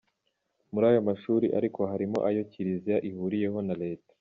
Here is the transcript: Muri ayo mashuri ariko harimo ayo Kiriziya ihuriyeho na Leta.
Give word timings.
Muri 0.71 0.85
ayo 0.89 1.01
mashuri 1.09 1.47
ariko 1.57 1.79
harimo 1.91 2.17
ayo 2.29 2.41
Kiriziya 2.51 2.97
ihuriyeho 3.09 3.59
na 3.67 3.75
Leta. 3.83 4.13